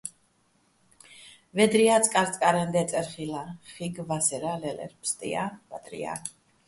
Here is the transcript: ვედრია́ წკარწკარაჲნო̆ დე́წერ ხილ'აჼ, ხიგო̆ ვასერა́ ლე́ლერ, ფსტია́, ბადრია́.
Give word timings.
ვედრია́ 1.57 1.97
წკარწკარაჲნო̆ 2.05 2.73
დე́წერ 2.75 3.05
ხილ'აჼ, 3.13 3.43
ხიგო̆ 3.71 4.07
ვასერა́ 4.09 4.57
ლე́ლერ, 4.61 4.91
ფსტია́, 5.01 5.49
ბადრია́. 5.69 6.15